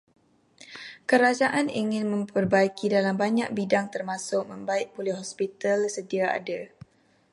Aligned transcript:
Kerajaan 1.09 1.67
ingin 1.81 2.05
memperbaiki 2.13 2.85
dalam 2.95 3.15
banyak 3.23 3.49
bidang 3.57 3.85
termasuk 3.95 4.43
membaik 4.51 4.87
pulih 4.97 5.13
hospital 5.21 5.79
sedia 5.95 6.25
ada. 6.39 6.59